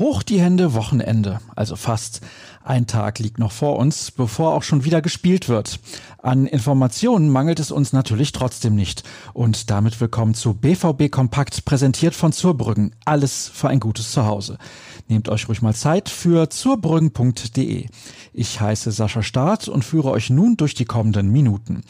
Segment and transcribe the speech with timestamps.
[0.00, 2.22] Hoch die Hände, Wochenende, also fast.
[2.64, 5.78] Ein Tag liegt noch vor uns, bevor auch schon wieder gespielt wird.
[6.22, 9.02] An Informationen mangelt es uns natürlich trotzdem nicht.
[9.34, 12.96] Und damit willkommen zu BVB Kompakt, präsentiert von Zurbrüggen.
[13.04, 14.56] Alles für ein gutes Zuhause.
[15.08, 17.86] Nehmt euch ruhig mal Zeit für zurbrüggen.de.
[18.32, 21.82] Ich heiße Sascha Staat und führe euch nun durch die kommenden Minuten,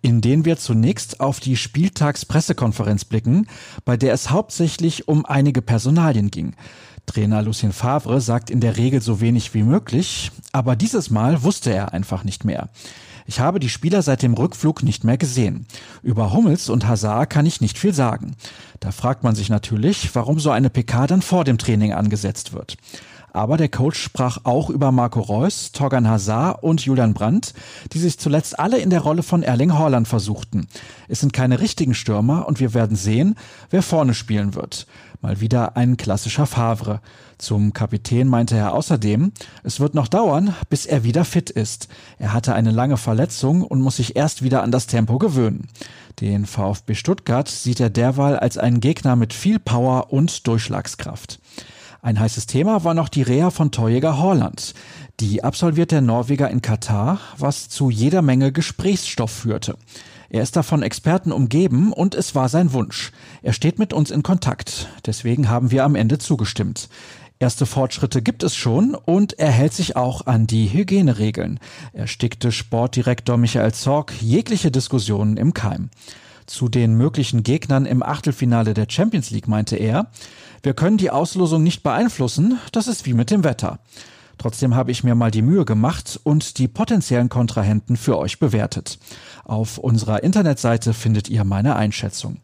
[0.00, 3.48] in denen wir zunächst auf die Spieltagspressekonferenz blicken,
[3.84, 6.54] bei der es hauptsächlich um einige Personalien ging.
[7.08, 11.72] Trainer Lucien Favre sagt in der Regel so wenig wie möglich, aber dieses Mal wusste
[11.72, 12.68] er einfach nicht mehr.
[13.28, 15.66] Ich habe die Spieler seit dem Rückflug nicht mehr gesehen.
[16.02, 18.36] Über Hummels und Hazard kann ich nicht viel sagen.
[18.80, 22.78] Da fragt man sich natürlich, warum so eine PK dann vor dem Training angesetzt wird.
[23.34, 27.52] Aber der Coach sprach auch über Marco Reus, Torgan Hazard und Julian Brandt,
[27.92, 30.66] die sich zuletzt alle in der Rolle von Erling Haaland versuchten.
[31.06, 33.34] Es sind keine richtigen Stürmer und wir werden sehen,
[33.68, 34.86] wer vorne spielen wird.
[35.20, 37.00] Mal wieder ein klassischer Favre.
[37.38, 39.32] Zum Kapitän meinte er außerdem,
[39.64, 41.88] es wird noch dauern, bis er wieder fit ist.
[42.18, 43.17] Er hatte eine lange Verletzung
[43.62, 45.68] und muss sich erst wieder an das Tempo gewöhnen.
[46.20, 51.40] Den VfB Stuttgart sieht er derweil als einen Gegner mit viel Power und Durchschlagskraft.
[52.00, 54.74] Ein heißes Thema war noch die Reha von Torjäger Horland.
[55.20, 59.76] Die absolviert der Norweger in Katar, was zu jeder Menge Gesprächsstoff führte.
[60.30, 63.12] Er ist davon Experten umgeben und es war sein Wunsch.
[63.42, 64.88] Er steht mit uns in Kontakt.
[65.06, 66.88] Deswegen haben wir am Ende zugestimmt.
[67.40, 71.60] Erste Fortschritte gibt es schon und er hält sich auch an die Hygieneregeln.
[71.92, 75.90] Er stickte Sportdirektor Michael Zorg jegliche Diskussionen im Keim.
[76.46, 80.10] Zu den möglichen Gegnern im Achtelfinale der Champions League meinte er,
[80.64, 83.78] wir können die Auslosung nicht beeinflussen, das ist wie mit dem Wetter.
[84.38, 88.98] Trotzdem habe ich mir mal die Mühe gemacht und die potenziellen Kontrahenten für euch bewertet.
[89.44, 92.38] Auf unserer Internetseite findet ihr meine Einschätzung.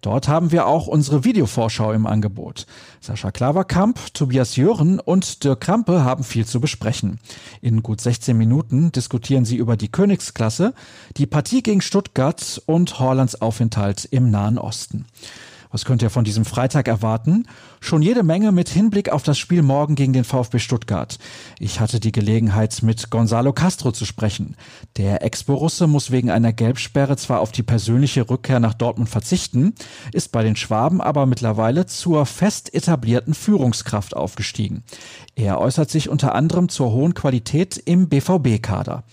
[0.00, 2.66] Dort haben wir auch unsere Videovorschau im Angebot.
[3.00, 7.18] Sascha Klaverkamp, Tobias Jören und Dirk Krampe haben viel zu besprechen.
[7.60, 10.74] In gut 16 Minuten diskutieren sie über die Königsklasse,
[11.16, 15.06] die Partie gegen Stuttgart und Horlands Aufenthalt im Nahen Osten.
[15.70, 17.46] Was könnt ihr von diesem Freitag erwarten?
[17.80, 21.18] Schon jede Menge mit Hinblick auf das Spiel morgen gegen den VfB Stuttgart.
[21.58, 24.56] Ich hatte die Gelegenheit, mit Gonzalo Castro zu sprechen.
[24.96, 29.74] Der Ex-Borusse muss wegen einer Gelbsperre zwar auf die persönliche Rückkehr nach Dortmund verzichten,
[30.12, 34.84] ist bei den Schwaben aber mittlerweile zur fest etablierten Führungskraft aufgestiegen.
[35.34, 39.04] Er äußert sich unter anderem zur hohen Qualität im BVB-Kader.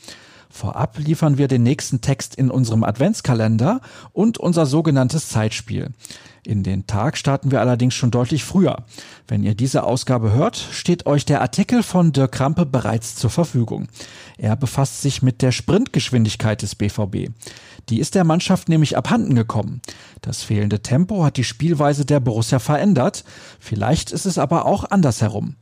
[0.56, 3.82] Vorab liefern wir den nächsten Text in unserem Adventskalender
[4.14, 5.90] und unser sogenanntes Zeitspiel.
[6.46, 8.86] In den Tag starten wir allerdings schon deutlich früher.
[9.28, 13.90] Wenn ihr diese Ausgabe hört, steht euch der Artikel von Dirk Krampe bereits zur Verfügung.
[14.38, 17.32] Er befasst sich mit der Sprintgeschwindigkeit des BVB.
[17.90, 19.82] Die ist der Mannschaft nämlich abhanden gekommen.
[20.22, 23.26] Das fehlende Tempo hat die Spielweise der Borussia verändert.
[23.60, 25.58] Vielleicht ist es aber auch andersherum.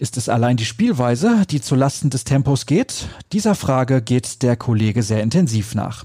[0.00, 3.08] Ist es allein die Spielweise, die zu Lasten des Tempos geht?
[3.32, 6.04] Dieser Frage geht der Kollege sehr intensiv nach.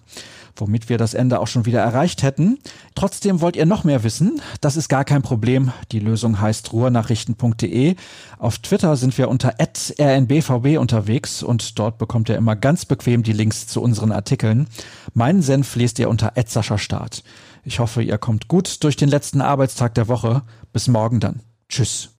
[0.56, 2.58] Womit wir das Ende auch schon wieder erreicht hätten.
[2.96, 4.42] Trotzdem wollt ihr noch mehr wissen?
[4.62, 5.72] Das ist gar kein Problem.
[5.92, 7.96] Die Lösung heißt ruhrnachrichten.de.
[8.40, 13.34] Auf Twitter sind wir unter rnbvb unterwegs und dort bekommt ihr immer ganz bequem die
[13.34, 14.68] Links zu unseren Artikeln.
[15.14, 16.34] Meinen Senf lest ihr unter
[16.78, 17.24] Start.
[17.64, 20.42] Ich hoffe, ihr kommt gut durch den letzten Arbeitstag der Woche.
[20.72, 21.42] Bis morgen dann.
[21.70, 22.10] Tschüss.